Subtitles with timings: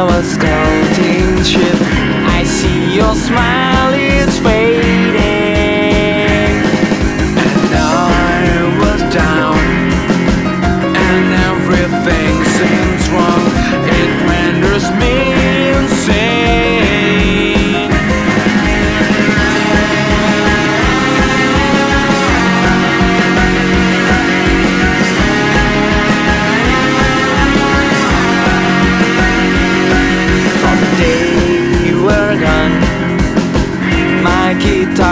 [0.00, 1.80] of a scouting trip.
[2.38, 5.16] I see your smile is fading,
[7.36, 9.58] and I was down,
[11.06, 13.49] and everything seems wrong.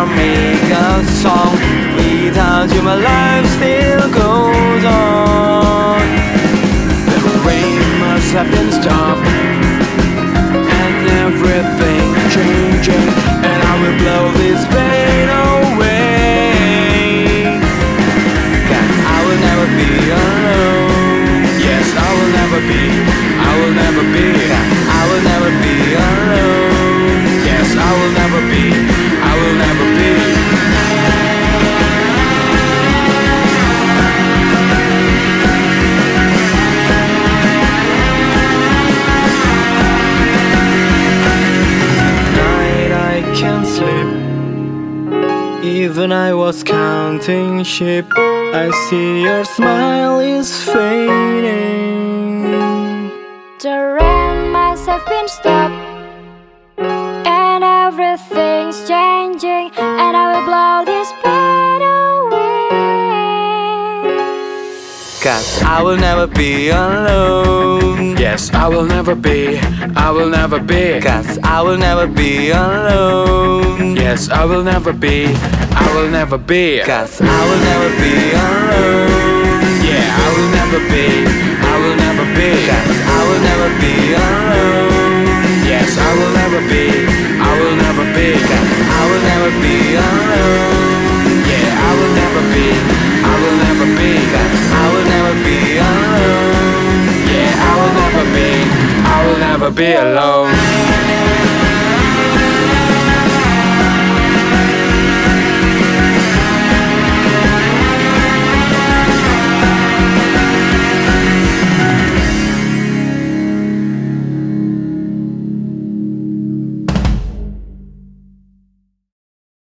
[0.00, 0.39] around me.
[45.80, 48.04] Even I was counting sheep.
[48.18, 52.42] I see your smile is fading.
[53.64, 55.72] The rain must have been stopped,
[56.76, 62.68] and everything's changing, and I will blow this pain away.
[65.22, 68.18] Cause I will never be alone.
[68.18, 69.58] Yes, I will never be,
[69.96, 71.00] I will never be.
[71.00, 73.69] Cause I will never be alone.
[74.00, 75.26] Yes, I will never be,
[75.76, 76.80] I will never be.
[76.84, 79.60] Cause I will never be alone.
[79.84, 81.06] Yeah, I will never be,
[81.60, 82.48] I will never be.
[82.64, 85.28] Cause I will never be alone.
[85.68, 86.84] Yes, I will never be,
[87.38, 88.28] I will never be.
[88.50, 91.44] Cause I will never be alone.
[91.46, 92.66] Yeah, I will never be,
[93.20, 94.10] I will never be.
[94.32, 97.04] Cause I will never be alone.
[97.30, 98.48] Yeah, I will never be,
[99.04, 101.29] I will never be alone.